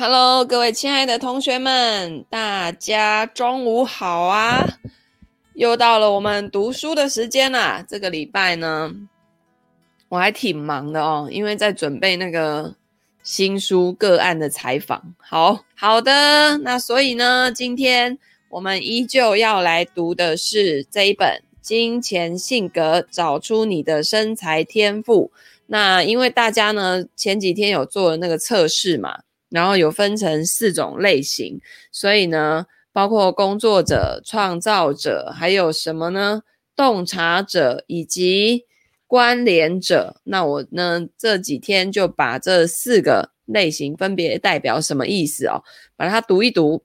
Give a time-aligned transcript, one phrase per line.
[0.00, 4.64] Hello，各位亲爱的同学们，大家中午好啊！
[5.54, 7.84] 又到了我们读书的时间啦。
[7.88, 8.94] 这个礼拜呢，
[10.08, 12.76] 我还挺忙的哦，因为在准备那个
[13.24, 15.16] 新书个案的采访。
[15.18, 18.16] 好好的，那所以呢，今天
[18.50, 21.28] 我们依旧要来读的是这一本
[21.60, 25.32] 《金钱性格：找出你的生财天赋》。
[25.66, 29.22] 那因为大家呢，前几天有做了那个测试嘛。
[29.50, 36.42] 然后有分成四种类型，所以呢，包括工作者、创造者，还有什么呢？
[36.76, 38.66] 洞察者以及
[39.06, 40.20] 关联者。
[40.24, 45.62] 那我呢，这几天就把这四个类型分别代表什么意思哦，
[45.96, 46.84] 把它读一读。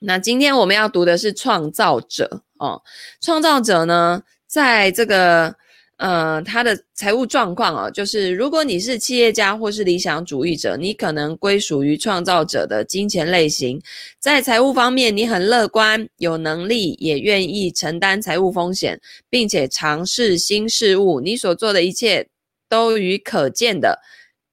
[0.00, 2.82] 那今天我们要读的是创造者哦，
[3.20, 5.56] 创造者呢，在这个。
[6.00, 13.78] 呃，他的财务状况啊，就是如果你是企业家或是理想主义者，你可能归属于创造者的金钱类型。
[14.18, 21.20] 在财务方面，你很乐观，有能力，也愿意承担财务风险，并且尝试新事物。
[21.20, 22.26] 你所做的一切
[22.66, 24.00] 都与可见的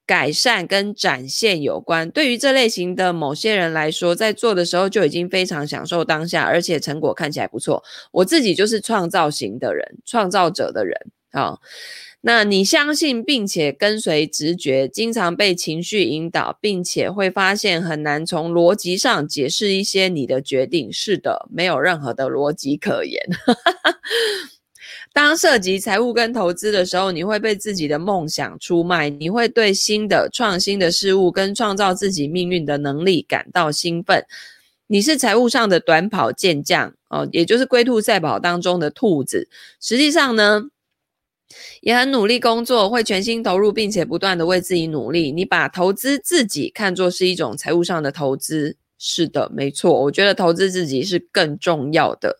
[0.06, 2.12] 改善跟展现有关。
[2.12, 7.82] 对于这类型的某些人来说，在做的时候就已经非常享受当下，而且成果看起来不错。
[8.12, 10.94] 我自己就是创造型的人，创造者的人。
[11.32, 11.62] 好，
[12.22, 20.92] 那你相信并且跟随直觉，经常被情绪引导，并且会发现很难从逻辑上解释一些你的决定。
[20.92, 23.22] 是的，没有任何的逻辑可言。
[25.14, 34.24] 当涉及财务跟投资的时候，你会被自己的梦想出卖，你会对新的创新的事物跟创造自己命运的能力感到兴奋。
[34.86, 39.50] 你是财务上的短跑健将哦，也就是龟兔赛跑当中的兔子。
[39.82, 40.70] 实际上呢，
[41.82, 45.32] 也很努力工作，会全心投入，并且不断的为自己努力。
[45.32, 50.04] 你把投资自己看作是一种财务上的投资，是的，没错。
[50.04, 52.38] 我觉得投资自己是更重要的。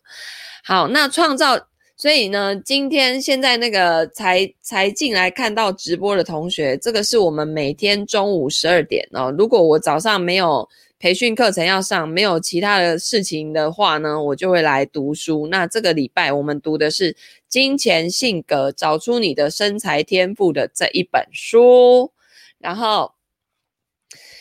[0.64, 9.30] 好，那创造，所以呢，今天现在那个才才进来看到直播的同学，这个是我们每天中午十二点哦。
[9.36, 10.66] 如果我早上没有。
[11.00, 15.46] 培训课程要上，没有其他的事情的话呢，我就会来读书。
[15.46, 17.12] 那这个礼拜我们读的是
[17.48, 22.10] 《金钱性格：找出你的生财天赋》的这一本书。
[22.58, 23.12] 然后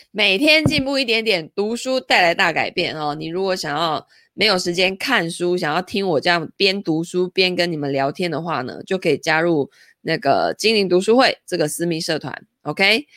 [0.10, 3.14] 每天进步一点点，读书带来大改变哦。
[3.14, 9.72] 你如果想要没有时间看书，想要听我这样边读书边跟你们聊天的话呢，就可以加入
[10.02, 12.46] 那个精灵读书会这个私密社团。
[12.62, 13.08] OK。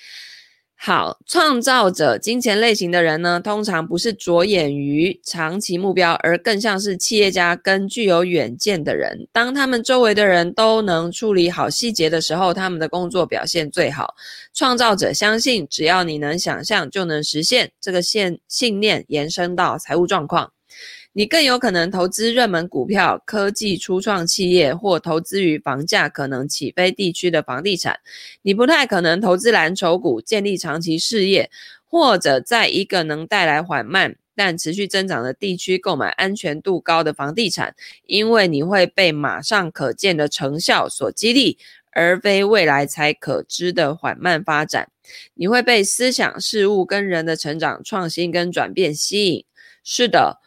[0.82, 9.28] 好，创造者金钱类型的人呢，通常不是着眼于长期目标，而更像是企业家跟具有远见的人。
[9.30, 14.14] 当他们周围的人都能处理好细节的时候，他们的工作表现最好。
[14.54, 17.72] 创造者相信，只要你能想象，就能实现。
[17.78, 20.50] 这个信信念延伸到财务状况。
[21.12, 27.98] 你更有可能投资热门股票、科技初创企业，或投资于房价可能起飞地区的房地产。
[28.42, 31.50] 你不太可能投资蓝筹股，建立长期事业，
[31.84, 37.74] 或者在一个能带来缓慢但持续增长的地区购买安全度高的房地产，
[38.06, 41.58] 因为你会被马上可见的成效所激励，
[41.90, 44.88] 而非未来才可知的缓慢发展。
[45.34, 49.44] 你会被思想、事物跟人的成长、创新跟转变吸引。
[49.82, 50.38] 是的。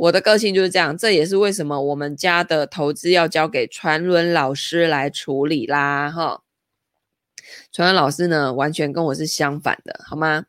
[0.00, 6.40] 我的个性就是这样，这也是为什么我们家的投资要交给传伦老师来处理啦，哈。
[7.70, 10.46] 传伦老师呢，完全跟我是相反的，好吗？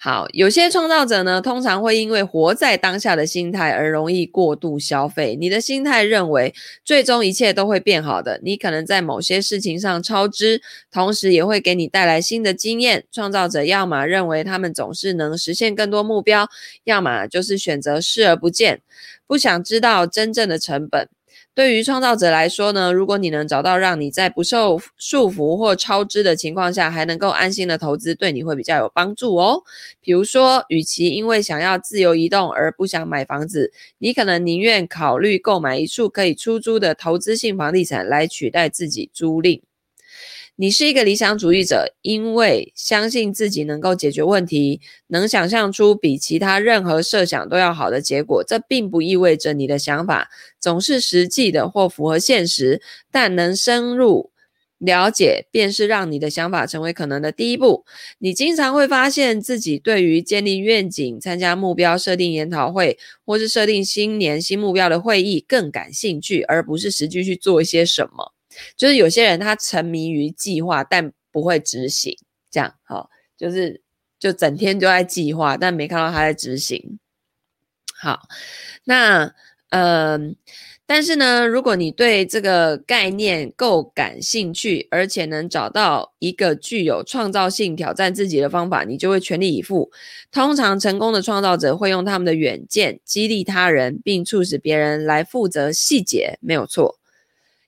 [0.00, 5.34] 好，有些创造者呢，通常会因为活在当下的心态而容易过度消费。
[5.34, 6.54] 你的心态认为，
[6.84, 8.38] 最终一切都会变好的。
[8.44, 13.04] 你可能在某些事情上超支，同时也会给你带来新的经验。
[13.10, 16.48] 创造者要么认为他们总是能实现更多目标，
[16.84, 18.80] 要么就是选择视而不见，
[19.26, 21.08] 不想知道真正的成本。
[21.58, 29.64] 对于创造者来说呢，如果你能找到让你在不受束缚或超支的情况下，还能够安心的投资，对你会比较有帮助哦。
[30.00, 39.60] 比如说，与其因为想要自由移动而不想买房子，你可能宁愿考虑购买一处可以出租的投资性房地产来取代自己租赁。
[40.60, 48.42] 你是一个理想主义者，因为相信自己能够解决问题，能想象出比其他任何设想都要好的结果。
[48.42, 50.28] 这并不意味着你的想法
[50.58, 52.82] 总是实际的或符合现实，
[53.12, 54.32] 但能深入
[54.78, 57.84] 了解，便是让你的想法成为可能的第一步。
[58.18, 68.32] 你经常会发现自己对于建立愿景、参加目标设定研讨会，或是设定新年新目标的会议更感兴趣，而不是实际去做一些什么。
[68.76, 72.16] 就是有些人他沉迷于计划，但不会执行，
[72.50, 73.82] 这样好，就是
[74.18, 76.98] 就整天都在计划，但没看到他在执行。
[77.94, 78.20] 好，
[78.84, 79.34] 那
[79.70, 80.18] 呃。
[80.90, 89.90] 但是呢，如果你对这个概念够感兴趣，而且能找到一个具有创造性挑战自己的方法，你就会全力以赴。
[90.32, 96.97] 通常成功的创造者会用他们的远见激励他人，并促使别人来负责细节，没有错。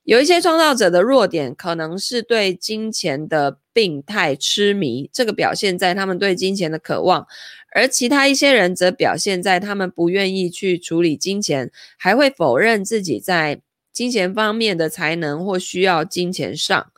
[0.05, 7.26] 有一些创造者的弱点可能是对金钱的病态痴迷，这个表现在他们对金钱的渴望。
[7.73, 13.61] 而其他一些人则表现在他们不愿意去处理金钱，还会否认自己在
[13.93, 16.91] 金钱方面的才能或需要金钱上。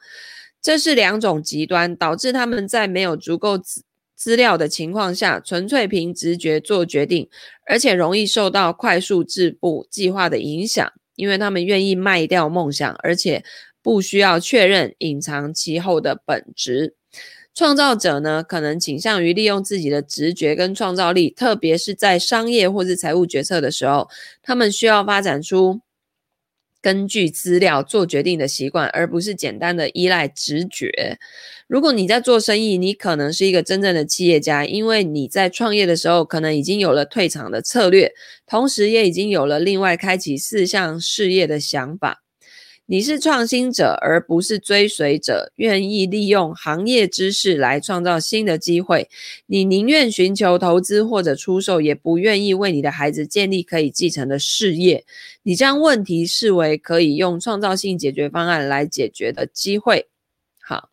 [0.62, 3.82] 这是两种极端，导致他们在没有足够资
[4.16, 7.28] 资料的情况下，纯粹凭直觉做决定，
[7.66, 13.44] 而且容易受到快速致富计划的影响，因为他们愿意卖掉梦想，而且
[13.82, 16.94] 不需要确认隐藏其后的本质。
[17.54, 24.08] 创造者呢，可能倾向于利用自己的直觉跟创造力，特别是在商业或是财务决策的时候，
[24.42, 25.82] 他们需要发展出
[26.82, 31.18] 根据资料做决定的习惯，而不是简单的依赖直觉。
[31.68, 38.12] 如果你在做生意，你可能是一个真正的企业家，因为你在创业的时候可能已经有了退场的策略，
[38.46, 42.22] 同时也已经有了另外开启四项事业的想法。
[42.86, 49.08] 你是创新者，而不是追随者，愿意利用行业知识来创造新的机会。
[49.46, 55.04] 你宁愿寻求投资或者出售，也不愿意为你的孩子建立可以继承的事业。
[55.44, 60.08] 你将问题视为可以用创造性解决方案来解决的机会。
[60.60, 60.90] 好，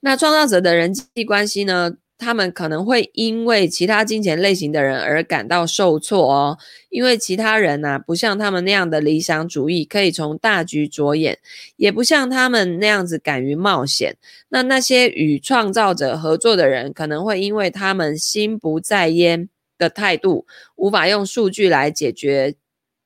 [0.00, 1.96] 那创造者的人际关系呢？
[2.20, 6.58] 他们可能会因为其他金钱类型的人而感到受挫哦，
[6.90, 11.38] 因为其他人呢、啊，不像他们那样的理想主义，可以从大局着眼，
[11.76, 14.16] 也不像他们那样子敢于冒险。
[14.50, 20.46] 那那些与创造者合作的人，可能会因为他们心不在焉的态度，
[20.76, 22.54] 无法用数据来解决，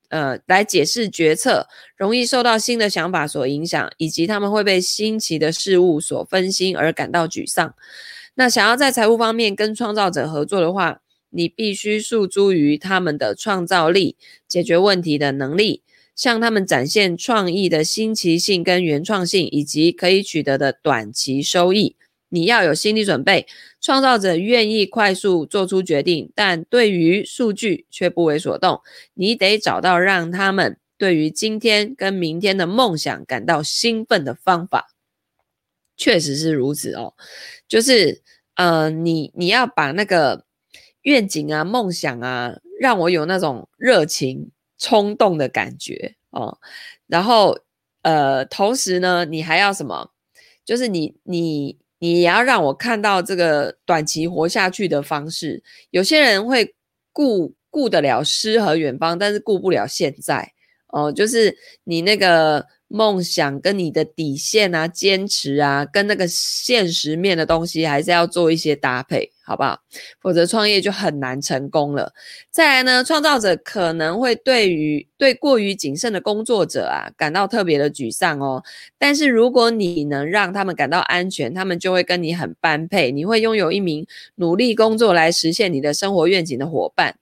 [0.08, 7.74] 呃，来解释决策，容易受到新的想法所影响，以及他们会被新奇的事物所分心而感到沮丧。
[8.36, 11.00] 那想要在财务方面跟创造者合作的话，
[11.30, 14.16] 你必须诉诸于他们的创造力、
[14.46, 15.82] 解决问题的能力，
[16.14, 21.96] 向他们展现创意的新奇性跟原创性，以及可以取得的短期收益。
[22.28, 23.46] 你要有心理准备，
[23.80, 28.80] 创造者愿意快速做出决定，但对于数据却不为所动。
[29.14, 34.93] 你得找到让他们对于今天跟明天的梦想感到兴奋的方法。
[35.96, 37.14] 确实是如此哦，
[37.68, 38.22] 就是
[38.56, 40.44] 呃，你你要把那个
[41.02, 46.58] 愿景啊、梦想啊，让我有那种热情、冲动的感觉哦。
[47.06, 47.58] 然后
[48.02, 50.10] 呃，同时呢，你还要什么？
[50.64, 55.62] 就是你你你也要让我看到这个短期活下去的方式。
[55.90, 56.74] 有些人会
[57.12, 60.52] 顾顾得了诗和远方，但是顾不了现在
[60.88, 61.12] 哦。
[61.12, 62.66] 就是你那个。
[62.94, 69.80] 梦想跟你的底线啊、坚持啊，跟那个现实面的东西，还是要做一些搭配，好不好？
[70.20, 72.12] 否则创业就很难成功了。
[72.52, 78.62] 再来呢，创造者可能会对于对过于谨慎的工作者啊，感到特别的沮丧哦。
[78.96, 84.06] 但是如果你能让他们感到安全，他们就会跟你很般配，你会拥有一名
[84.36, 87.16] 努力工作来实现你的生活愿景的伙伴。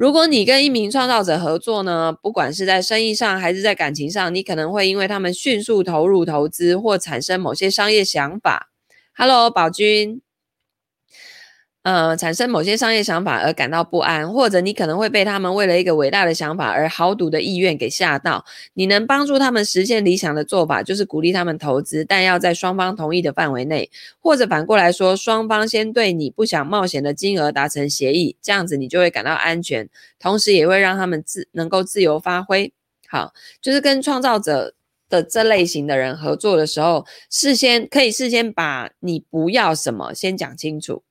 [0.00, 8.70] 如果你跟一名创造者合作呢，不管是在生意上还是在感情上，你可能会因为他们迅速投入投资或产生某些商业想法。
[9.14, 10.22] Hello，宝君。
[11.82, 18.44] 呃，产生某些商业想法而感到不安，或者你可能会被他们为了一个伟大的想法而豪赌的意愿给吓到。
[18.74, 32.70] 你能帮助他们实现理想的做法，就是鼓励他们投资，但要在双方同意的范围内，或者反过来说，双方先对你不想冒险的金额达成协议，这样子你就会感到安全，同时也会让他们自能够自由发挥。
[33.08, 33.32] 好，
[33.62, 34.74] 就是跟创造者
[35.08, 41.02] 的这类型的人合作的时候，事先可以事先把你不要什么先讲清楚。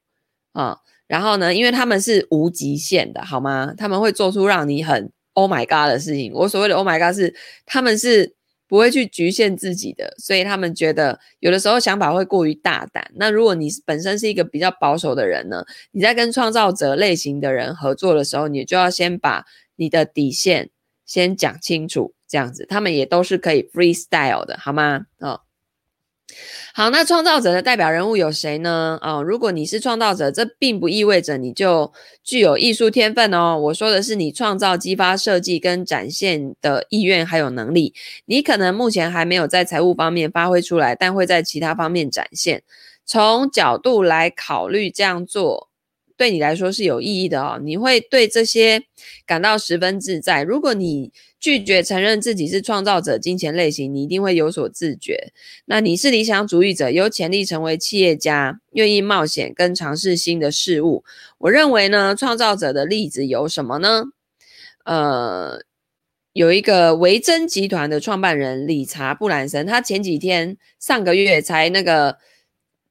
[0.51, 0.77] 啊、
[1.07, 3.73] 然后呢，因为他们是无极限的，好吗？
[3.77, 6.31] 他们会做出让你很 Oh my God 的事情。
[6.33, 7.33] 我所谓的 Oh my God 是
[7.65, 8.35] 他们是
[8.67, 13.09] 不会去局限自己的，所以他们觉得有的时候想法会过于大胆。
[13.15, 20.69] 那如果你本身是一个比较保守的人呢，你在跟创造者类型的人合作的时候，你就要先把你的底线
[21.05, 25.05] 先讲清楚，这样子他们也都是可以 freestyle 的，好吗？
[25.19, 25.41] 哦。
[26.73, 28.97] 好，那创造者的代表人物有谁呢？
[29.01, 31.91] 哦，如果你是创造者，这并不意味着你就
[32.23, 33.57] 具有艺术天分哦。
[33.57, 37.93] 我说的是你创造、激发、设计跟展现的意愿还有能力。
[38.25, 42.63] 你可能目前还没有在财务方面发挥出来，但会在其他方面展现。
[43.05, 45.68] 从角度来考虑这样做，
[46.19, 48.83] 对你来说是有意义的哦，你会对这些
[49.25, 50.43] 感到十分自在。
[50.43, 55.31] 如果你拒绝承认自己是创造者金钱类型，你一定会有所自觉。
[55.63, 61.05] 那你是理想主义者，有潜力成为企业家，愿意冒险跟尝试新的事物。
[61.37, 64.03] 我认为呢，创造者的例子有什么呢？
[64.83, 65.61] 呃，
[66.33, 72.17] 有一个维珍集团的创办人理查布兰森，他前几天上个月才那个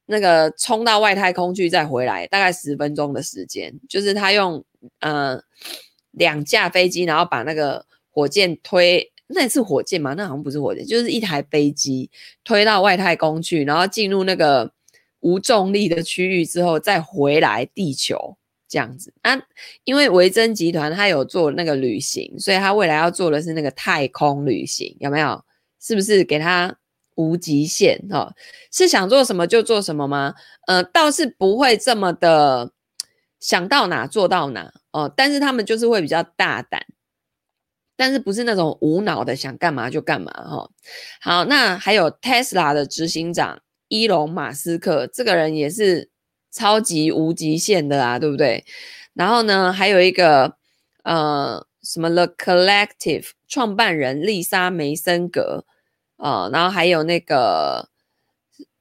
[0.08, 4.64] 那个冲到外太空去再回来，大概十分钟的时间，就是他用
[4.98, 5.40] 呃
[6.10, 7.86] 两架飞机，然后把那个。
[8.10, 10.12] 火箭推，那是火箭吗？
[10.14, 12.10] 那好像不是火箭，就是一台飞机
[12.42, 14.68] 推到外太空去，然后进入那个
[15.20, 18.36] 无重力的区域之后，再回来地球
[18.66, 19.14] 这样子。
[19.22, 19.40] 啊，
[19.84, 25.40] 因为维珍集团他有做那个旅行，所以他未来要做的是那个太空旅行，有没有？
[25.80, 26.76] 是不是给他
[27.18, 27.98] 无极限？
[28.10, 28.32] 哦，
[28.72, 30.34] 是想做什么就做什么吗？
[30.66, 32.70] 呃，倒是不会这么的
[33.40, 36.86] 想到哪做到哪哦，但是他们就是会比较大胆。
[37.96, 40.70] 但是不是那种无脑的想干嘛就干嘛哈。
[41.20, 46.08] 好，那还有 Tesla 的执行长伊隆马斯克，这个人也是
[46.52, 48.64] 超级无极限的啊，对不对？
[49.14, 50.54] 然后呢，还有一个
[51.02, 55.64] 呃什么 The Collective 创办人丽莎梅森格、
[56.18, 57.88] 呃，然后还有那个。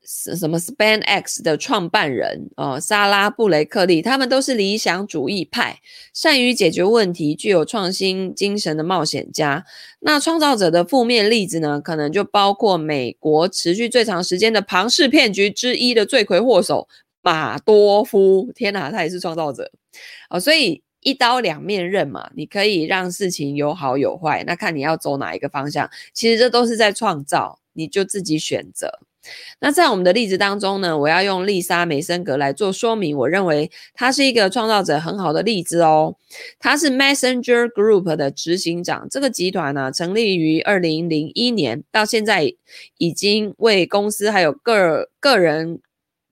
[0.10, 5.82] 什么 Spanx 的创办人哦，莎拉布雷克利，他们都是理想主义派，
[6.14, 9.66] 善于解决问题，具有创新精神的冒险家。
[10.00, 16.88] 那创造者的负面例子呢，可能就包括美国持续最长时间的庞氏骗局之一的罪魁祸首
[17.22, 18.50] 马多夫。
[18.56, 19.70] 天哪，他也是创造者
[20.30, 25.90] 啊，所以一刀两面刃嘛，你可以让事情有好有坏，那看你要走哪一个方向。
[26.12, 29.00] 其实这都是在创造，你就自己选择。
[29.62, 33.18] 那在我们的例子当中呢，我要用丽莎梅森格来做说明。
[33.18, 36.18] 我认为他是一个创造者很好的例子哦。
[36.60, 42.54] 他是 Messenger Group 的执行长，这个集团呢成立于二零零一年，到现在
[42.98, 45.80] 已经为公司还有个个人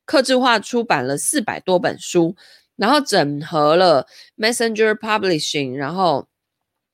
[0.05, 2.36] 客制化出版了四百多本书，
[2.75, 6.27] 然后整合了 Messenger Publishing，然后。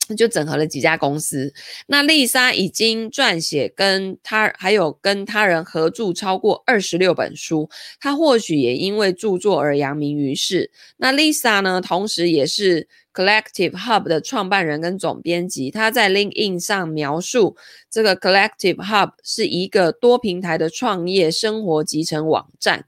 [0.18, 1.54] 就整合了几家公司。
[1.88, 10.70] 那丽莎已经撰写跟他还有跟他人合著超过二十六本书，她或许也因为著作而扬名于世。
[10.98, 15.72] 那丽莎呢，同时也是 Collective Hub 的创办人跟总编辑。
[15.72, 17.56] 她在 LinkedIn 上描述，
[17.90, 22.86] 这个 Collective Hub 是一个多平台的创业生活集成网站。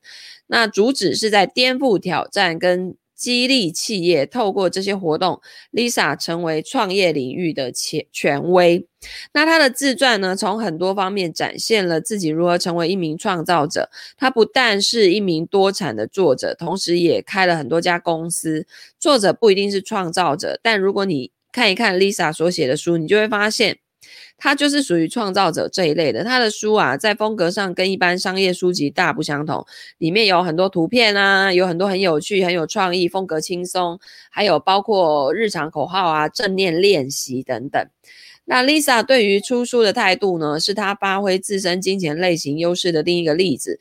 [0.47, 2.95] 那主旨是在颠覆挑战跟。
[3.15, 5.39] 激励企业透过这些活动
[5.71, 8.85] ，Lisa 成为创业领域的权权威。
[9.31, 13.89] 那她的自传呢，从很多方面展现了自己如何成为一名创造者。
[14.17, 18.67] 她不但是一名多产的作者，同时也开了很多家公司。
[18.99, 23.77] 作者不一定是创造者，但如果你看一看 Lisa 所写的书，你就会发现。
[24.37, 26.23] 他就是属于创造者这一类的。
[26.23, 29.65] 他的书啊，在风格上跟一般商业书籍大不相同，
[29.97, 37.85] 里面有很多图片啊，有很多很有趣、很有创意、风格轻松，还有包括日常口号啊、正念练习等等。
[38.45, 43.79] 那 Lisa 对于出书的态度呢，是他发挥自身金钱类型优势的另一个例子。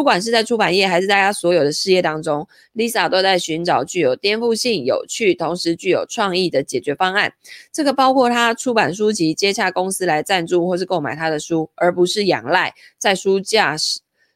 [0.00, 7.34] 不管是在出版业还是大家所有的事业当中，Lisa 都在寻找具有颠覆性、有趣，同时具有创意的解决方案。
[7.70, 13.76] 这个包括他出版书籍、接洽公司来赞助或是购买他的书，而不是仰赖在书架、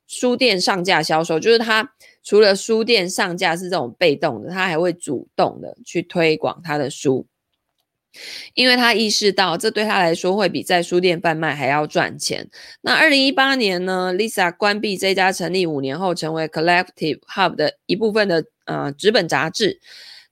[0.07, 1.41] 书店上架销售。
[1.41, 7.27] 就是他除了书店上架是这种被动的，他还会主动的去推广他的书。
[8.55, 12.49] 因为他意识到，这对他来说会比在书店贩卖还要赚钱。
[12.83, 19.81] 那二零一八年呢，Lisa 关闭这家成立五年后成为 Collective Hub 的一部分的呃纸本杂志。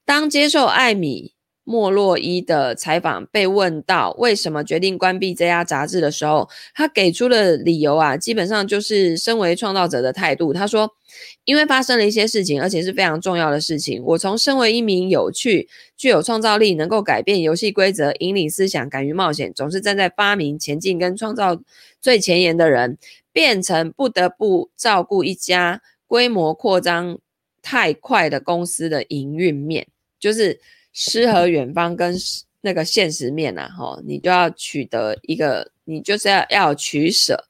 [0.04, 1.31] 当接受艾米。
[1.64, 10.52] 莫洛伊的采访被问到为什么决定关闭这家杂志的时候，他给出的理由啊，基本上就是身为创造者的态度。
[10.52, 10.90] 他说
[11.46, 14.02] ：“因为发生了一些事情，而且是非常重要的事情。
[14.04, 21.62] 我从身为一名有趣、具有创造力、能够改变游戏规则、引领思想、敢于冒险、总是站在发明前进跟创造
[22.00, 22.98] 最前沿的人，
[23.32, 27.18] 变成不得不照顾一家规模扩张
[27.62, 29.86] 太快的公司的营运面，
[30.18, 30.58] 就是。”
[30.92, 32.14] 诗和远方跟
[32.60, 37.48] 那个现实面呐，哈，你就要取得一个，你就是要要取舍。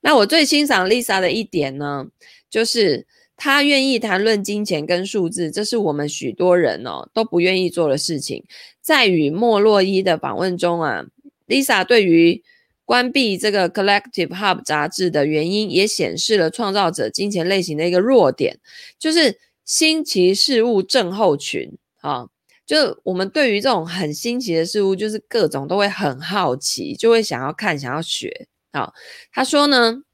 [0.00, 2.06] 那我最欣赏 Lisa 的一点呢，
[2.48, 8.44] 就是她愿意谈论金钱跟数字，这是我们许多人哦都不愿意做的事情。
[8.80, 11.04] 在与莫洛伊的访问中啊
[11.48, 12.42] ，Lisa 对于
[12.84, 18.58] 关闭这个 Collective Hub 杂志的原因，也显示了创造者金钱类型的一个弱点，
[18.98, 19.38] 就是。
[19.62, 22.26] 新奇事物症候群啊，
[22.70, 28.46] 就我们对于这种很新奇的事物，就是各种都会很好奇，就会想要看，想要学。
[28.72, 28.94] 好，
[29.32, 30.04] 他说呢，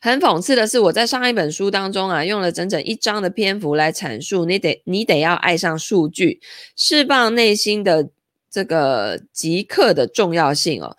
[0.00, 6.40] 很讽刺的是，我在上一本书当中啊，用了整整一章的篇幅来阐述，你得你得要爱上数据，
[6.76, 8.08] 释放内心的
[8.48, 10.96] 这个极客的重要性哦。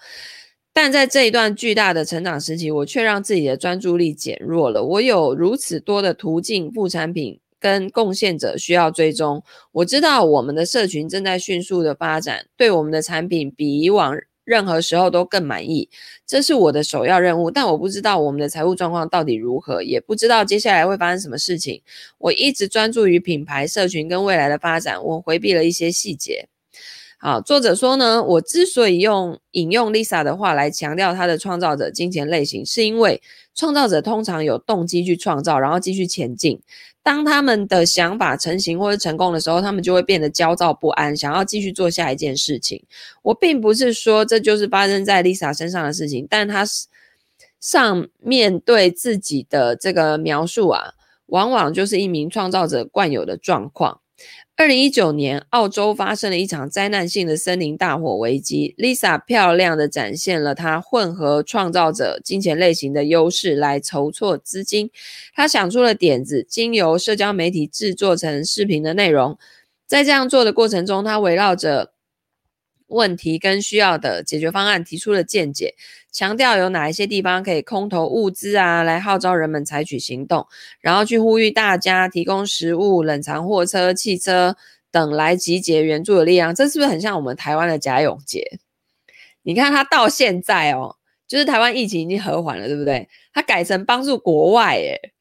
[0.73, 4.83] 但在这一段巨大的成长时期，我却让自己的专注力减弱了。
[4.83, 9.43] 我有如此多的途径、副产品跟贡献者需要追踪。
[9.71, 15.89] 我知道我们的社群正在迅速的发展，对我们的产品比以往任何时候都更满意，
[16.25, 17.51] 这是我的首要任务。
[17.51, 21.83] 但我不知道我们的财务状况到底如何，也不知道接下来会发生什么事情。
[22.17, 26.47] 我一直专注于品牌、社群跟未来的发展，我回避了一些细节。
[27.19, 33.21] 好，作者说呢，我之所以用引用 Lisa 的话来强调她的创造者金钱类型，是因为
[33.53, 36.61] 创造者通常有动机去创造，然后继续前进。
[37.01, 42.84] 当他们的想法成型或者成功的时候，他们就会变得焦躁不安，想要继续做下一件事情。
[43.24, 46.65] 我并不是说这就是发生在 Lisa 身上的事情，但她
[47.60, 50.94] 上面对自己的这个描述啊，
[51.27, 54.01] 往往就是一名创造者惯有的状况。
[54.59, 58.75] 二零一九年，澳洲发生了一场灾难性的森林大火危机。
[58.77, 64.91] Lisa 漂亮的展现了她混合创造者金钱类型的优势来筹措资金。
[65.33, 69.37] 她想出了点子，经由社交媒体制作成视频的内容。
[69.87, 71.93] 在这样做的过程中，她围绕着
[72.89, 75.75] 问题跟需要的解决方案提出了见解，
[76.12, 80.46] 强调有哪一些地方可以空投物资啊，来号召人们采取行动，
[80.81, 84.58] 然后去呼吁大家提供食物、冷藏货车、汽车
[84.91, 86.53] 等来集结援助的力量。
[86.53, 88.43] 这是不是很像我们台湾的贾永婕？
[89.43, 93.08] 你看他到现在哦，就是台湾疫情已经和缓了，对不对？
[93.34, 95.13] 他改成帮助国外，诶，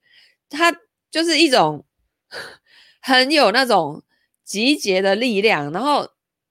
[0.48, 0.74] 他
[1.10, 1.84] 就是一种
[3.00, 4.02] 很有那种
[4.44, 6.08] 集结的力量，然后。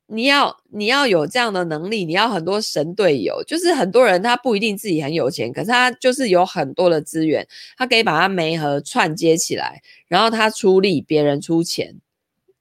[0.10, 7.46] 你要你要有这样的能力，你要很多神队友，就是很多人他不一定自己很有钱，可是他就是有很多的资源，
[7.78, 11.96] 他可以把他媒合串接起来，然后他出力，别人出钱，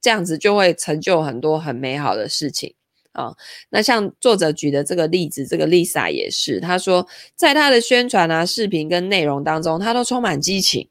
[0.01, 2.75] 这样子就会成就很多很美好的事情
[3.13, 3.33] 啊。
[3.71, 7.07] 那像作者举的这个例子，这个 Lisa 也是，他说
[7.37, 10.89] 在他的宣传啊、视频跟内容当中，他都充满激情，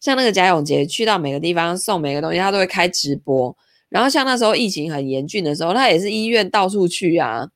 [0.00, 3.54] 像那个贾永杰去到每个地方送每个东西，他都会开直播。
[3.92, 7.50] 然后像那时候疫情很严峻的时候，他也是医院到处去啊。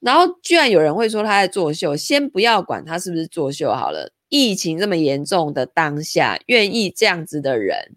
[0.00, 4.12] 然后居然有人会说他在作秀，先不要管他是不是作秀好了。
[4.28, 7.94] 疫情这么严重的当下，愿意这样子的人，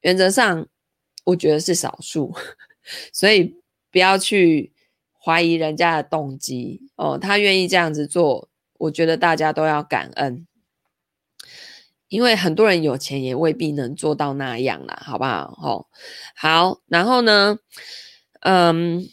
[0.00, 0.66] 原则上
[1.24, 2.34] 我觉得是少数，
[3.14, 3.54] 所以
[3.92, 4.72] 不要去
[5.24, 7.16] 怀疑人家的动机哦。
[7.16, 10.46] 他愿意这样子做，我觉得大家都要感恩。
[12.08, 15.54] 因为很多人有钱也未必能做到那样啦，好不好？
[15.60, 15.86] 吼，
[16.34, 17.58] 好，然后呢，
[18.40, 19.04] 嗯，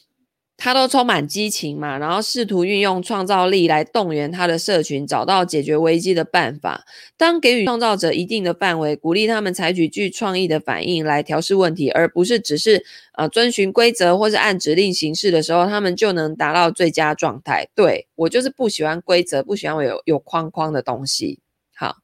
[0.57, 6.85] 他都充满激情嘛，然后试图运用创造力来动员他的社群，找到解决危机的办法。
[7.17, 12.85] 当给予创造者一定的范围，鼓励他们采取具创意的反应来调试问题，而不是只是
[13.17, 17.67] 呃遵循规则或是按指令行事的时候，他们就能达到最佳状态。
[17.75, 21.41] 对，我就是不喜欢规则，不喜欢我有有框框的东西。
[21.77, 21.97] 好，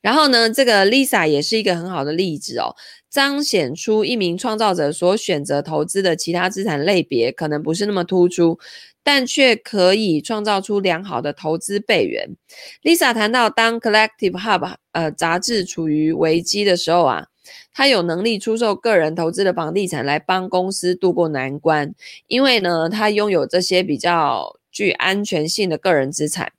[0.00, 2.76] 然后呢，这个 Lisa 也是一个很好的例子哦，
[3.10, 8.58] 彰显出一名创造者所选择投资的其他资产类别可能不是那么突出，
[9.02, 12.36] 但却可以创造出良好的投资备援。
[12.84, 17.26] Lisa 谈到，当 Collective Hub 呃杂志处于危机的时候啊，
[17.74, 21.92] 他有能力出售个人投资的房地产来帮公司渡过难关，
[22.28, 26.52] 因为呢，他拥有这些比较具安全性的个人资产。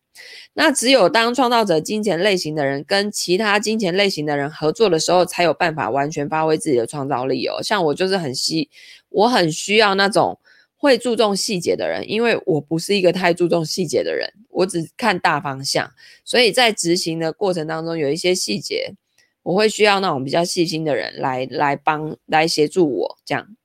[0.54, 7.62] 那只有当创造者金钱类型的人跟其他金钱类型的人合作的时候，才有办法完全发挥自己的创造力哦。
[7.62, 8.70] 像我就是很需，
[9.10, 10.40] 我很需要那种
[10.76, 15.92] 会注重细节的人，因为我不是一个太注重细节的人，我只看大方向，
[16.24, 18.94] 所以在执行的过程当中有一些细节，
[19.44, 23.56] 我会需要那种比较细心的人来来帮来协助我这样。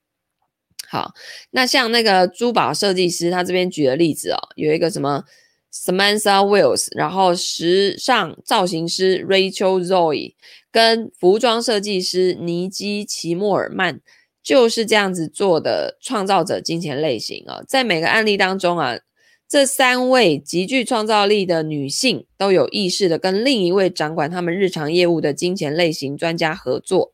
[0.89, 1.15] 好，
[1.51, 5.25] 那像那个珠宝设计师，他这边举的例子哦，有一个什么
[5.73, 10.35] ？Samantha Wills，然后时尚造型师 Rachel Zoe
[10.71, 14.01] 跟服装设计师尼基奇莫尔曼
[14.43, 18.99] 就是这样子做的创造者金钱类型啊，在每个案例当中啊，
[19.49, 27.13] 这三位极具创造力的女性都有意识的跟另一位掌管他们日常业务的金钱类型专家合作。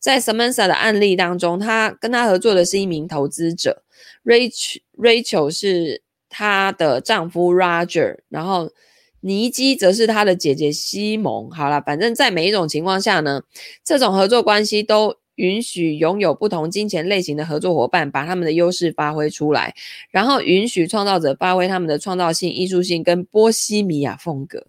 [0.00, 3.84] 在 Samantha 的案例当中，她跟她合作的是一名投资者
[4.24, 6.02] ，Rachel Rachel 是。
[6.30, 8.70] 她的丈夫 Roger，然后
[9.20, 11.50] 尼基则是她的姐姐西蒙。
[11.50, 13.42] 好了，反正在每一种情况下呢，
[13.84, 19.74] 这种合作关系都允许拥有不同金钱类型的合作伙伴把他们的优势发挥出来，
[20.10, 24.66] 然后允许创造者发挥他们的创造性、艺术性跟波西米亚风格。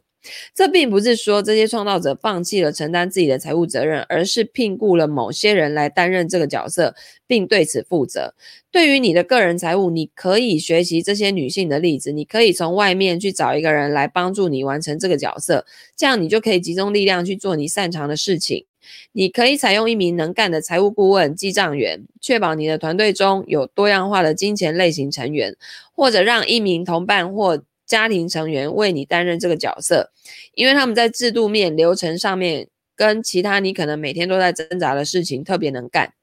[0.53, 8.33] 这并不是说这些创造者放弃了承担自己的财务责任，而是聘雇了某些人来担任这个角色，并对此负责。
[8.71, 15.65] 对于你的个人财务，你可以学习这些女性的例子，你可以从外面去找一个人来帮助你完成这个角色，
[15.97, 18.65] 这样你就可以集中力量去做你擅长的事情。
[19.11, 25.55] 你可以采用一名能干的财务顾问、记账员，确保你的团队中有多样化的金钱类型成员，
[25.93, 30.13] 或者让一名同伴或家庭成员为你担任这个角色，
[30.53, 36.13] 因为他们在制度面、流程上面跟其他你可能每天都在挣扎的事情特别能干。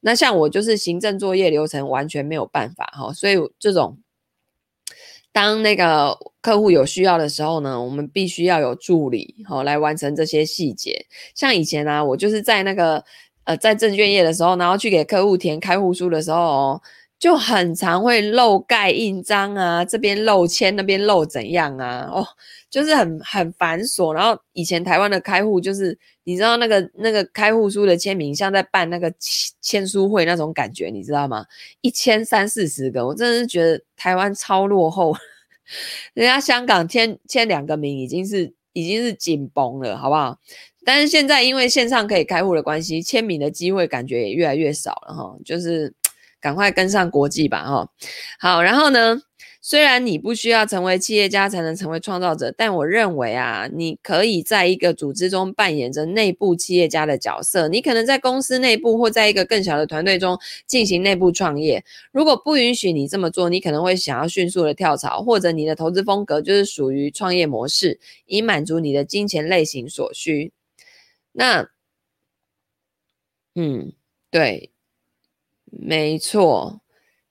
[0.00, 3.98] 那像我就是行政作业流程完全没有办法哈，所以这种
[5.30, 11.06] 当那个客户有需要的时候呢，我们必须要有助理哈来完成这些细节。
[11.36, 13.04] 像以前啊，我就是在那个
[13.44, 16.82] 呃在证券业的时候，然后去给客户填开户书的时候哦。
[17.22, 22.10] 就很常会漏盖印章啊，这边漏签，那边漏怎样啊？
[22.12, 22.26] 哦，
[22.68, 24.12] 就是很很繁琐。
[24.12, 31.46] 然后以前台湾的开户就是，你知道那个那个开户书的签名，像在办那个签签书会那种感觉，你知道吗？
[31.80, 35.14] 一签三四十个，我真的是觉得台湾超落后。
[36.14, 40.36] 人家香港签签两个名已经是已经是紧绷了，好不好？
[40.84, 45.94] 但是现在因为线上可以开户的关系，签名的机会感觉也越来越少了哈，就是。
[46.42, 47.88] 赶快跟上国际吧，哈，
[48.40, 49.22] 好，然后呢，
[49.60, 57.68] 虽然你不需要成为企业家才能成为创造者，但我认为啊，你可以在一个组织中扮演着内部企业家的角色。
[57.68, 61.84] 你可能在公司内部或在一个更小的团队中进行内部创业。
[62.10, 70.52] 如果不允许你这么做，你可能会想要迅速的跳槽，或者你的投资风格就是属于创业模式，以满足你的金钱类型所需。
[71.30, 71.68] 那，
[73.54, 73.92] 嗯，
[74.28, 74.70] 对。
[75.80, 76.80] 没错，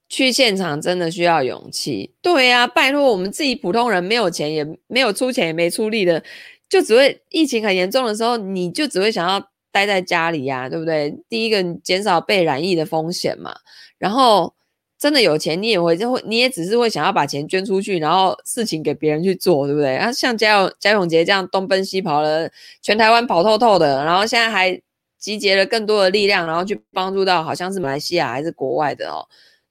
[0.10, 2.16] 去现场真的需要勇气。
[2.22, 6.24] 对呀、啊，拜托我们自己普通人没有钱，也没有出钱，也没出力的，
[6.68, 9.40] 就只会疫情很严重的时候，你就只会想要
[9.72, 11.16] 待在家里呀、对不对？
[11.30, 13.56] 第一个，减少被染疫的风险嘛。
[14.00, 14.54] 然后
[14.98, 19.96] 真的有钱，你也会就会，你也只是会想要把钱捐出去，然后事情给别人去做，对不对？
[19.96, 22.50] 啊，像贾永贾永杰这样东奔西跑了，
[22.82, 24.82] 全台湾跑透透的，然后现在还。
[25.22, 29.24] 集结了更多的力量，然后去帮助到好像是马来西亚还是国外的哦，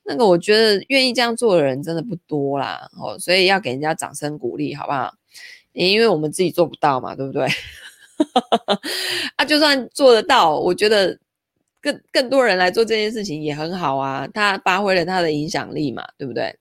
[0.05, 5.13] 那个我觉得愿意这样做的人真的不多啦哦，所以要给人家掌声鼓励，好不好？
[5.73, 7.49] 因为我们自己做不到嘛，对不对？
[9.35, 11.19] 啊，就算做得到，我觉得
[11.81, 16.57] 更更多人来做这件事情也很好啊，他发挥了他的影响力嘛，对不对？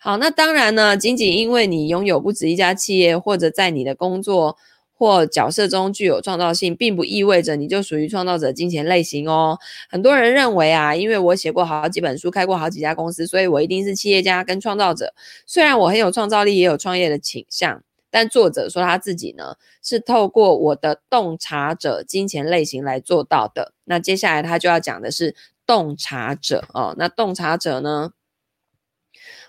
[0.00, 4.56] 好，那当然呢，仅仅因为你拥有不止一家企业，或者在你的工作。
[4.98, 9.58] 或角色中具有创造性，并不意味着你就属于创造者金钱类型哦。
[9.90, 15.12] 很多人认为啊，因为我写过好几本书，开过好几家公司，所以我一定是企业家跟创造者。
[15.44, 23.74] 虽然我很有创造力，也有创业的倾向，但作者说他自己呢，是透过我的洞察者金钱类型来做到的。
[23.84, 26.94] 那接下来他就要讲的是洞察者哦。
[26.96, 28.12] 那洞察者呢，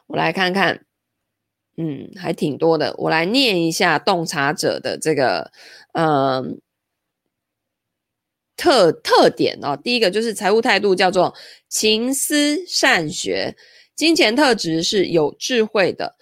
[0.08, 0.87] 我来看看。
[1.78, 2.94] 嗯，还挺多的。
[2.98, 5.52] 我来念一下洞察者的这个，
[5.94, 6.60] 嗯，
[8.56, 9.78] 特特点哦。
[9.82, 11.34] 第一个就是财务态度叫做
[11.70, 13.56] 勤思善学，
[13.96, 16.16] 金钱特质是有智慧的。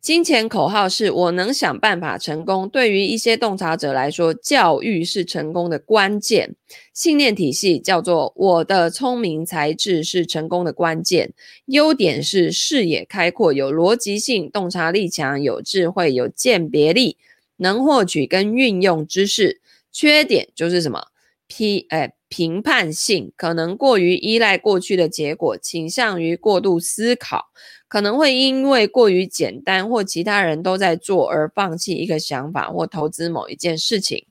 [0.00, 2.66] 金钱口号是“我能想办法成功”。
[2.70, 6.56] 对于一些洞察者来说，教育是成功的关键。
[6.94, 11.34] 信念体系叫做“我的聪明才智是成功的关键”。
[11.66, 17.18] 优点是视野开阔、有逻辑性、洞察力强、有智慧、有鉴别力，
[17.58, 19.60] 能获取跟运用知识。
[19.92, 21.08] 缺点就是什么
[21.46, 27.50] ？？P 哎，评判性可能过于依赖过去的结果，倾向于过度思考。
[27.88, 34.26] 可能会因为过于简单或其他人都在做而放弃一个想法或投资某一件事情。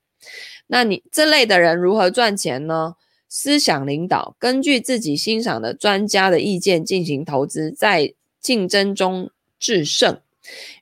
[0.68, 2.96] 那你这类的人如何赚钱呢？
[3.28, 10.20] 思想领导，根据自己欣赏的专家的意见进行投资，在竞争中制胜。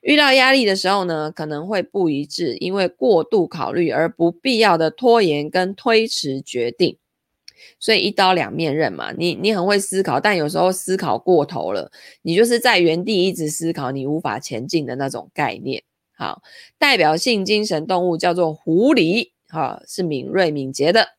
[0.00, 6.96] 遇到压力的时候呢，可能会不一致，因为过度考虑而不必要的拖延跟推迟决定。
[7.78, 11.90] 所以一刀两面刃嘛，你你很会思考，但有时候思考过头了，
[12.22, 15.82] 你就是在原地一直思考，你无法前进的那种概念。
[16.16, 16.42] 好，
[16.78, 21.10] 代表性精神动物叫做狐狸，哈，是敏锐敏捷的。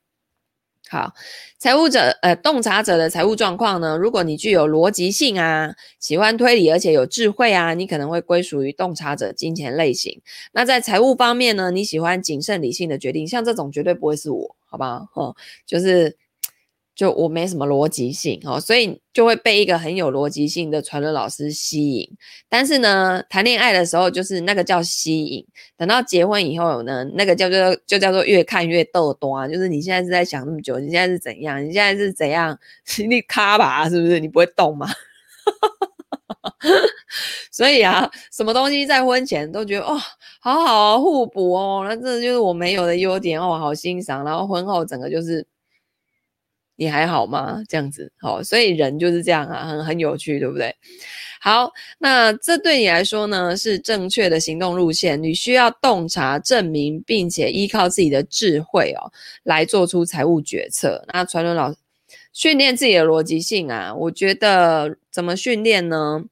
[0.89, 1.13] 好，
[1.57, 3.95] 财务者呃，洞察者的财务状况呢？
[3.95, 10.21] 如果你具有逻辑性啊，喜欢推理，而且有智慧啊，你可能会归属于洞察者金钱类型。
[10.51, 15.07] 那在财务方面呢，你喜欢谨慎理性的决定，像这种绝对不会是我，好不好？
[15.13, 16.17] 哦，就是。
[16.99, 22.05] 就我没什么逻辑性哦，所以就会被一个很有逻辑性的传轮老师吸引。
[22.49, 25.45] 但是呢，谈恋爱的时候就是那个叫吸引，
[25.77, 27.57] 等到结婚以后呢，那个叫做
[27.87, 29.49] 就叫做越看越逗端。
[29.49, 31.65] 就是你现在是在想那么久，你现在是怎样？
[31.65, 32.59] 你现在是怎样？
[33.07, 34.19] 你卡吧，是不是？
[34.19, 34.85] 你不会动吗？
[37.49, 39.97] 所以啊，什么东西在婚前都觉得哦，
[40.41, 44.25] 好好，互补哦，那这就是我没有的优点哦，好欣赏。
[44.25, 45.47] 然后婚后整个就是。
[46.79, 47.61] 你还好吗？
[47.67, 50.73] 这样子，好，所以人就是这样啊，很很有趣，对不对？
[51.41, 55.21] 好，那这对你来说呢，是正确的行动路线。
[55.21, 59.11] 你需要洞察、证明，并且依靠自己的智慧哦，
[59.43, 61.03] 来做出财务决策。
[61.11, 61.77] 那传轮老师
[62.31, 66.23] 训练自己的逻辑性啊，我觉得怎么训练呢？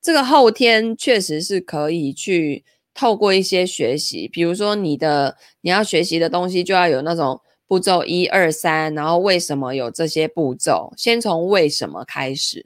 [0.00, 7.42] 这个后天确实是可以去透过一些学习，比如说你的你要学习的东西就要有那种。
[7.74, 10.92] 步骤一二三，然后为什么有这些步骤？
[10.96, 12.64] 先从为什么开始，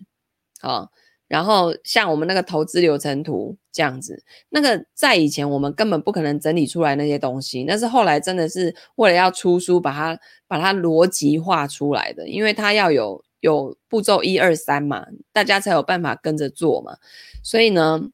[0.60, 0.90] 好，
[1.26, 16.98] 然后像我们那个投资流程图这样子，那个在以前我们根本不可能整理出来那些东西，那是后来真的是为了要出书，把它把它逻辑化出来的，因为它要有有步骤一二三嘛，大家才有办法跟着做嘛，
[17.42, 18.10] 所以呢。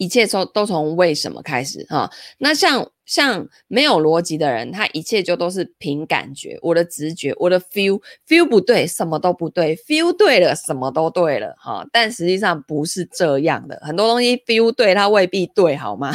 [0.00, 2.08] 一切都都从为什么开始哈？
[2.38, 11.84] 那像像没有逻辑的人，他一切就都是凭感觉，我的直觉，我的 feel feel 不对，什么都不对；feel 对了，什么都对了哈。
[11.90, 16.12] 但实际上不是这样的，很多东西 feel 对，它未必对，好吗？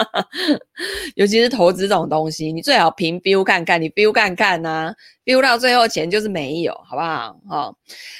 [1.16, 7.40] 尤其是投资这种东西，你最好凭 feel 看看，你 feel 看看呐、啊、feel 到最后钱就是没有，好不好？
[7.48, 7.76] 好，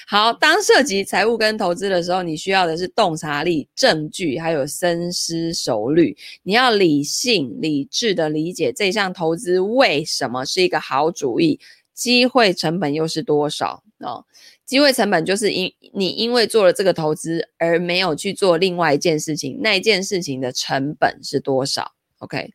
[0.07, 6.17] 好，当涉及财务跟投资的时候，你需要的是洞察力、证据，还有深思熟虑。
[6.43, 11.59] 你要理性、理智的理解这项投资为什么是一个好主意，
[11.95, 14.25] 机会成本又是多少哦。
[14.71, 22.53] 机会成本就是因你因为做了这个投资而没有去做另外一件事情，那一件事情的成本是多少？OK，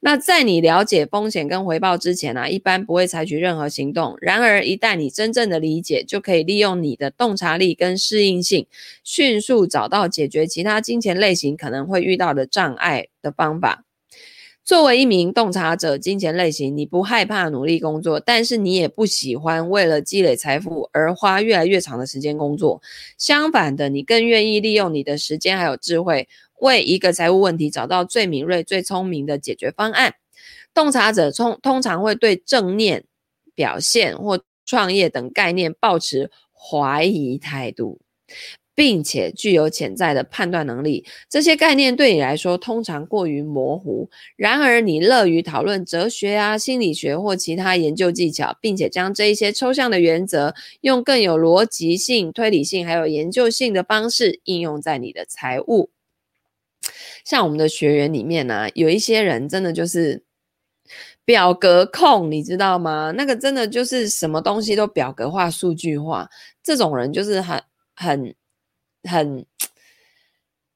[0.00, 4.16] 那在你了解风险跟回报之前呢、一般不会采取任何行动。
[4.22, 8.66] 然而，一旦你真正的理解，就可以利用你的洞察力跟适应性，
[9.04, 13.84] 迅速找到解决其他金钱类型可能会遇到的障碍的方法。
[14.68, 22.82] 作为一名洞察者，金钱类型，你不害怕努力工作，但是你也不喜欢为了积累财富而花越来越长的时间工作。
[23.16, 26.28] 相反的，你更愿意利用你的时间还有智慧，
[26.60, 30.16] 为一个财务问题找到最敏锐、最聪明的解决方案。
[30.74, 33.06] 洞察者通通常会对正念、
[33.54, 38.02] 表现或创业等概念抱持怀疑态度。
[38.78, 44.08] 并且具有潜在的判断能力，这些概念对你来说通常过于模糊。
[44.36, 55.90] 然而，你乐于讨论哲学啊、心理学或其他研究技巧，并且将这一些抽象的原则用更有逻辑性、推理性还有研究性的方式应用在你的财务。
[57.24, 60.22] 像我们的学员里面呢、有一些人真的就是
[61.24, 63.12] 表格控，你知道吗？
[63.16, 66.28] 那个真的就是什么东西都表格化、数据化，
[66.62, 67.60] 这种人就是很
[67.96, 68.32] 很。
[69.04, 69.44] 很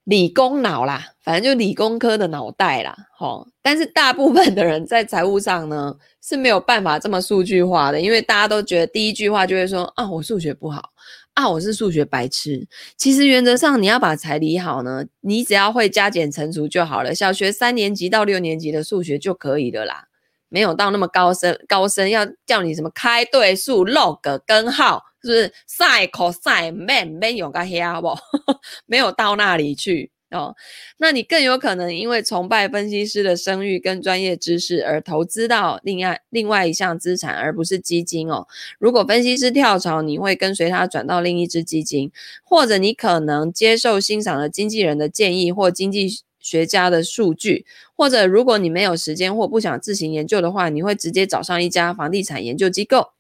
[0.05, 3.47] 理工脑啦，反正就理工科的脑袋啦，齁。
[3.63, 10.91] 但是大部分的人在财务上呢是没有办法这么数据化的，因为大家都觉得第一句话就会说啊，我数学不好
[11.35, 12.67] 啊，我是数学白痴。
[12.97, 17.15] 其实原则上你要把财理好呢，你只要会加减乘除就好了。
[17.15, 20.09] 小学三年级到六年级的数学就可以了啦，
[20.53, 25.03] 没有到那么高深，高深要叫你什么开对数、log 根号。
[25.25, 28.09] 是不是 sin cos 没没有个黑好不？
[28.87, 30.53] 没有到那里去哦。
[30.99, 38.49] 那你更有可能因为崇拜分析师的声誉跟专业知识而投资到另外另外一项资产，而不是基金哦。
[38.81, 42.11] 如果分析师跳槽，你会跟随他转到另一支基金，
[42.43, 46.09] 或者你可能接受欣赏的经纪人的建议或经济
[46.43, 47.65] 学家的数据，
[47.97, 53.13] 或者如果你没有时间或不想自行研究的话，你会直接找上一家房地产研究机构。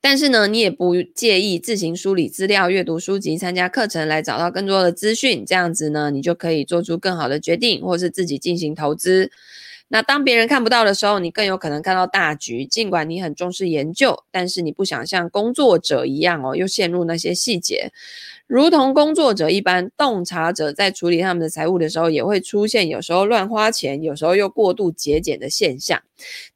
[0.00, 9.30] 但是呢，你也不介意自行梳理资料、阅读书籍、参加课程来找到更多的资讯，这样子呢，你就可以做出更好的决定，或是自己进行投资。
[9.88, 12.64] 那当别人看不到的时候，你更有可能看到大局。
[12.66, 17.92] 尽管你很重视研究，但是你不想像工作者一样哦，又陷入那些细节。
[18.46, 26.02] 如同工作者一般，洞察者在处理他们的财务的时候，也会出现有时候乱花钱，有时候又过度节俭的现象。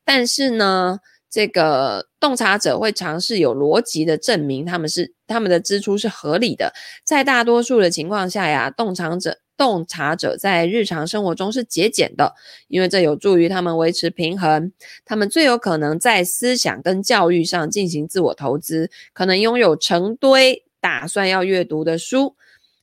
[0.05, 0.99] 但是呢，
[1.31, 6.73] 这个洞察者会尝试有逻辑的证明他们是他们的支出是合理的。
[7.05, 12.35] 在大多数的情况下呀，洞察者洞察者在日常生活中是节俭的，
[12.68, 14.73] 因为这有助于他们维持平衡。
[15.05, 22.37] 他们最有可能在思想跟教育上进行自我投资，可能拥有成堆打算要阅读的书。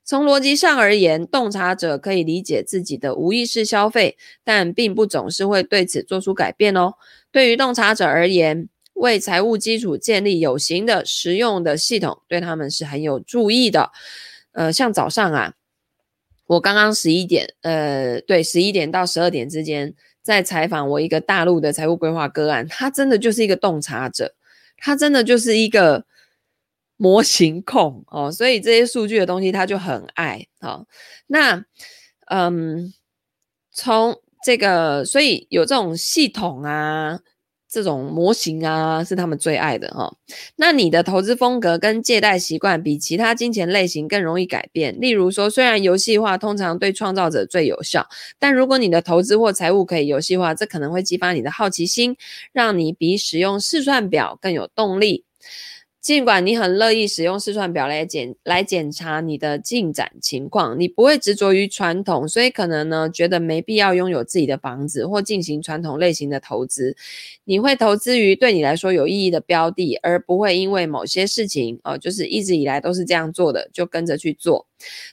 [0.04, 6.94] 从逻辑上而言，洞察者可以理解自己的无意识消费，但并不总是会对此做出改变哦。
[7.32, 13.92] 对于洞察者而言，为财务基础建立有形的、实用的系统，对他们是很有助益的。
[14.52, 15.54] 呃，像早上啊，
[16.48, 24.34] 我刚刚十一点，呃，对，十一点到十二点之间，在采访我一个大陆的财务规划个案，他真的就是一个洞察者，
[24.78, 26.06] 他真的就是一个。
[26.98, 30.88] 模型控哦，所以这些数据的东西他就很爱哦。
[31.28, 31.62] 那
[32.28, 32.94] 嗯，
[33.74, 37.20] 从这个，所以有这种系统啊，
[37.76, 40.16] 这种模型啊，是他们最爱的哈、哦。
[40.56, 44.98] 那你的投资风格跟借贷习惯比其他金钱类型更容易改变。
[45.02, 48.08] 例如说，虽然游戏化通常对创造者最有效，
[48.40, 52.16] 但如果你的投资或财务可以游戏化，这可能会激发你的好奇心，
[52.54, 55.26] 让你比使用试算表更有动力。
[56.06, 66.96] 尽管你很乐意使用试算表来检来检查你的进展情况，你不会执着于传统，所以可能呢觉得没必要拥有自己的房子或进行传统类型的投资。
[67.46, 74.68] 你会投资于对你来说有意义的标的，而不会因为某些事情哦，就是一直以来都是这样做的，就跟着去做。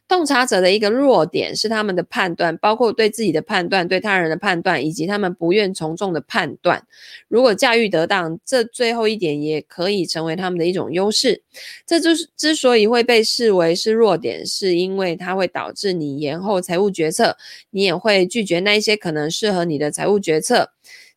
[0.09, 6.87] 洞察者的一个弱点是他们的判断，包括对自己的判断、对他人的判断，以及他们不愿从众的判断。
[7.29, 11.42] 如果驾驭得当，这最后一点也可以成为他们的一种优势。
[11.87, 17.37] 这就是之所以会被视为是弱点，是因为它会导致你延后财务决策，
[17.70, 20.70] 你也会拒绝那一些可能适合你的财务决策。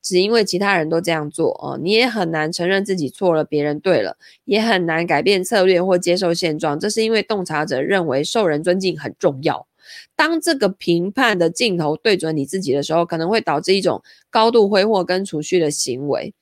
[0.05, 4.15] 只因为其他人都这样做哦，你也很难承认自己错了，别人对了，
[4.45, 6.79] 也很难改变策略或接受现状。
[6.79, 9.67] 这是因为洞察者认为受人尊敬很重要。
[10.15, 16.35] 当这个评判的镜头对准你自己的时候，可能会导致一种高度挥霍跟储蓄的行为。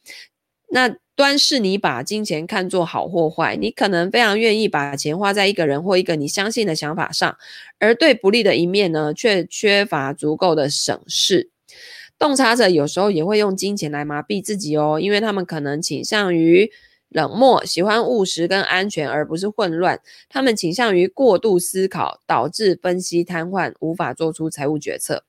[0.69, 7.38] 那端视你把金钱看作好或坏，你可能非常愿意把钱花在一个人或一个你相信的想法上，
[7.80, 11.52] 而对不利的一面呢，却缺乏足够的审视。
[12.23, 16.71] 洞察者有时候也会用金钱来麻痹自己哦，因为他们可能倾向于
[17.09, 19.99] 冷漠，喜欢务实跟安全，而不是混乱。
[20.29, 25.25] 他们倾向于过度思考，导致分析瘫痪，无法做出财务决策。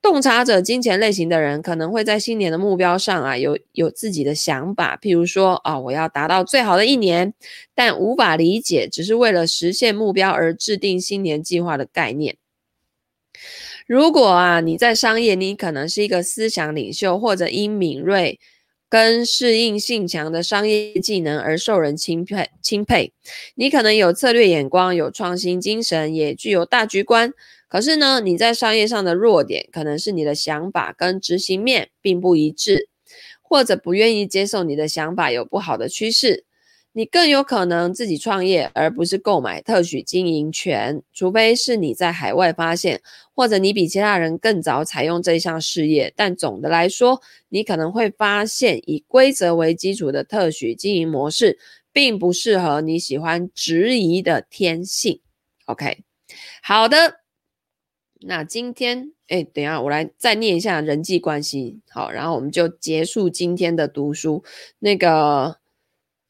[0.00, 7.34] 洞察者金钱类型的人可能会在新年的目标上啊，有有自己的想法，譬如说啊、哦，我要达到最好的一年，
[7.74, 12.36] 但无法理解只是为了实现目标而制定新年计划的概念。
[13.86, 18.38] 如果啊，你在商业，你可能是一个思想领袖，或者因敏锐
[18.88, 22.50] 跟适应性强的商业技能而受人钦佩。
[22.62, 23.12] 钦佩，
[23.54, 27.32] 你可能有策略眼光，有创新精神，也具有大局观。
[27.68, 32.88] 可是呢，你在商业上的弱点，可能是你的想法跟执行面并不一致，
[33.40, 36.44] 或者不愿意接受你的想法有不好的趋势。
[36.94, 43.00] 你更有可能自己创业，而不是购买特许经营权，除非是你在海外发现，
[43.34, 46.12] 或者你比其他人更早采用这项事业。
[46.14, 51.58] 但总的来说，你可能会发现以规则为基础的特许经营模式，
[51.94, 55.20] 并不适合你喜欢质疑的天性。
[55.64, 56.04] OK，
[56.62, 57.20] 好的，
[58.20, 64.44] 那今天，哎，等一下我来再念一下人际关系，好，然后我们就结束今天的读书。
[64.78, 65.61] 那个。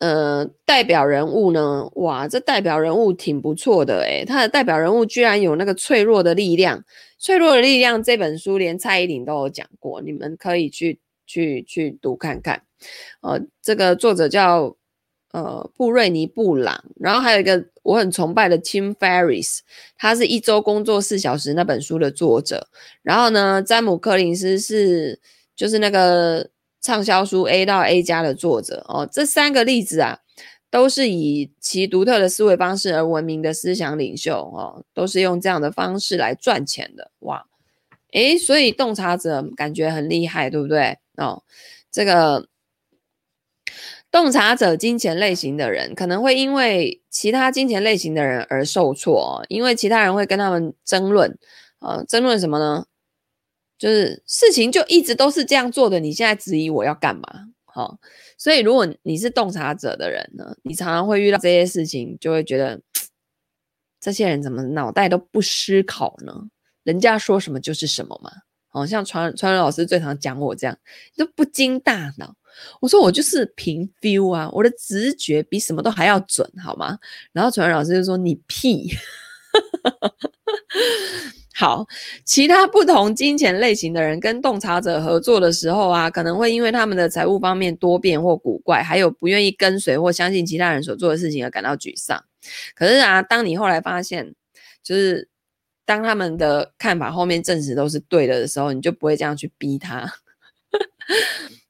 [0.03, 1.89] 呃，代表人物呢？
[1.95, 6.85] 哇，这代表人物挺不错的诶，他的代表人物居然有那个脆弱的力量。
[7.21, 12.63] 脆弱的力量这本书连蔡依林都有讲过，你们可以去去去读看看。
[13.21, 14.77] 呃，这个作者叫
[15.31, 19.61] 呃布瑞尼布朗，然后还有一个我很崇拜的 Tim Ferris，
[19.97, 22.67] 他是一周工作四小时那本书的作者。
[23.05, 25.21] 然后呢，詹姆柯林斯是
[25.55, 26.51] 就是那个。
[26.83, 30.19] 畅销书 A 到 A 加的作者哦，这三个例子啊，
[30.69, 37.47] 都是以其独特的思维方式而闻名的思想领袖哦，都是用这样的方式来赚钱的哇！
[38.13, 40.99] 诶，所以洞察者感觉很厉害，对不对？
[41.17, 41.45] 哦，
[41.91, 42.49] 这个
[44.11, 51.39] 洞察者金钱类型的人可能会因为其他金钱类型的人而受挫哦，因为其他人会跟他们争论，
[51.79, 52.85] 呃，争论什么呢？
[53.83, 57.23] 就是事情就一直都是这样做的，你现在质疑我要干嘛？
[57.65, 57.99] 好、
[58.39, 62.81] 所以如果你是洞察者的人呢，你常常会遇到这些事情，就会觉得
[63.99, 66.33] 这些人怎么脑袋都不思考呢？
[66.85, 68.31] 人家说什么就是什么嘛。
[68.71, 70.79] 哦，像传传老师最常讲我这样，
[71.17, 72.37] 都不经大脑。
[72.81, 76.97] 我说我就是凭 feel 啊，我的直觉比什么都还要准，好吗？
[77.33, 78.95] 然后传老师就说你屁。
[81.63, 81.87] 好，
[82.25, 92.21] 其他不同金钱类型的人跟洞察者合作的时候啊，可能会因为他们的财务方面多变或古怪，还有不愿意跟随或相信其他人所做的事情而感到沮丧。
[92.75, 94.35] 可是啊，当你后来发现，
[94.83, 95.29] 就是
[95.85, 100.13] 当他们的看法后面证实都是对的的时候，你就不会这样去逼他。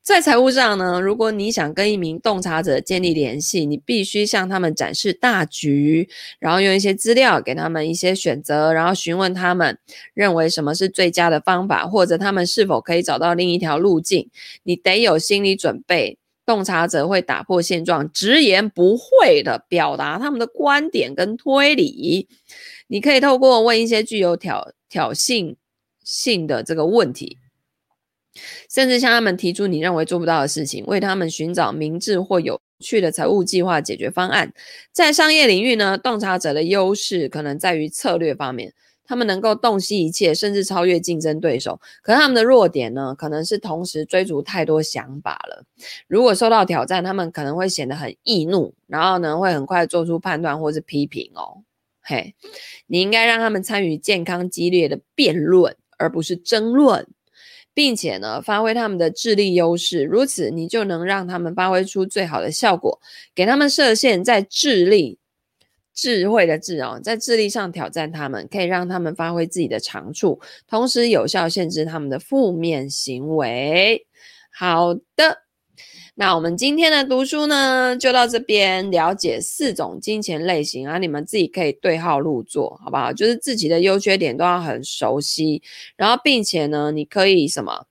[0.03, 6.09] 在财务上呢，如果你想跟一名洞察者建立联系，你必须向他们展示大局，
[6.41, 9.79] 然后用一些资料给他们一些选择，然后询问他们
[10.13, 14.29] 认为什么是最佳的方法，或者他们是否可以找到另一条路径。
[14.65, 22.27] 你得有心理准备，洞察者会打破现状，直言不讳地表达他们的观点跟推理。
[22.89, 25.55] 你可以透过问一些具有挑挑衅
[26.03, 27.39] 性的这个问题。
[28.71, 34.53] 甚至向他们提出你认为做不到的事情，为他们寻找明智或有趣的财务计划解决方案。
[34.93, 38.73] 在商业领域呢，洞察者的优势可能在于策略方面，
[39.05, 41.81] 他们能够洞悉一切，甚至超越竞争对手。
[42.03, 45.65] 可他们的弱点呢，可能是同时追逐太多想法了。
[46.09, 51.63] 如果受到挑战，他们可能会显得很易怒，然后呢，会很快做出判断或是批评哦。
[52.01, 52.35] 嘿，
[52.87, 57.07] 你应该让他们参与健康激烈的辩论，而不是争论。
[57.75, 63.01] 并且呢，发挥他们的智力优势，如此你就能让他们发挥出最好的效果。
[63.35, 65.19] 给他们设限，在智力、
[65.95, 74.07] 智慧的智哦，在智力上挑战他们，可以让他们发挥自己的长处，同时有效限制他们的负面行为。
[74.51, 75.43] 好的。
[76.15, 78.91] 那我们今天的读书呢，就到这边。
[78.91, 83.13] 了解四种金钱类型啊，你们自己可以对号入座，好不好？
[83.15, 85.63] 就是自己的优缺点都要很熟悉，
[85.97, 87.87] 然后并且呢，你可以什么？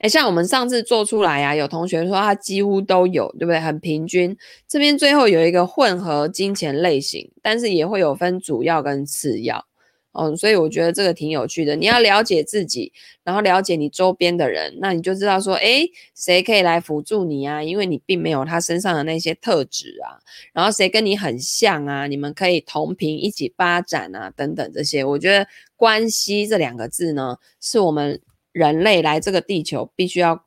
[0.00, 3.60] 诶，像我们上次做出来啊，有同学说他几乎都有，对不对？
[3.60, 4.34] 很平均。
[4.66, 9.66] 这边最后有一个混合金钱类型，但是也会有分主要跟次要。
[10.14, 11.76] 哦，所以我觉得这个挺有趣的。
[11.76, 12.92] 你要了解自己，
[13.24, 17.62] 然后了解你周边的人，那你就知道说，诶，谁可以来辅助你啊？
[17.62, 20.16] 因为你并没有他身上的那些特质啊。
[20.52, 22.06] 然后谁跟你很像啊？
[22.06, 25.04] 你们可以同频一起发展啊，等等这些。
[25.04, 25.46] 我觉得
[25.76, 28.20] 关系这两个字呢，是我们
[28.52, 30.44] 人类来这个地球必须要，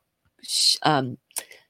[0.80, 1.16] 嗯。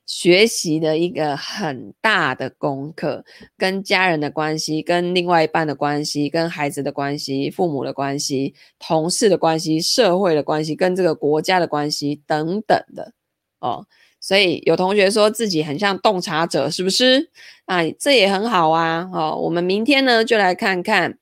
[0.08, 3.22] 学习的一个很大的功课，
[3.58, 13.12] 跟家人的关系，跟另外一半的关系，跟孩子的关系，父母的关系，同事的关系，社会的关系，跟这个国家的关系等等的
[13.58, 13.86] 哦。
[14.18, 17.30] 所以有同学说自己很像洞察者，是不是？
[17.66, 19.08] 啊，这也很好啊。
[19.12, 21.18] 哦，我们明天呢就来看看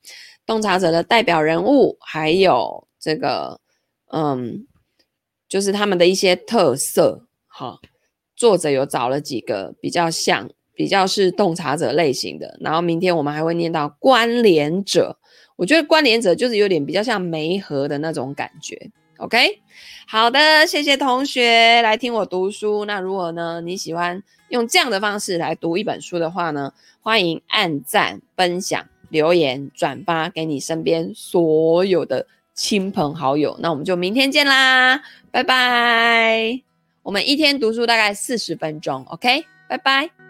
[0.47, 3.61] 洞察者的代表人物，还有这个，
[4.12, 4.64] 嗯，
[5.49, 7.80] 就是他们的一些特色，好、
[8.37, 15.18] 作者有找了几个比较像、比较是洞察者类型的，然后明天我们还会念到关联者。
[15.57, 18.91] 我觉得关联者就是有点比较像媒合的那种感觉。
[19.16, 19.62] OK，
[20.07, 22.84] 好的，谢谢同学来听我读书。
[22.84, 33.57] 那如果呢你喜欢用这样的方式来读一本书的话呢，欢迎按赞、分享、留言、转发给你身边所有的亲朋好友。
[33.61, 36.66] 那我们就明天见啦，拜拜。
[37.07, 40.26] 我们一天读书大概四十分钟，OK，拜拜。